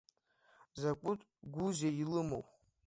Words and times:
Закәытә 0.81 1.25
гәузеи 1.53 1.93
илымоу! 2.03 2.43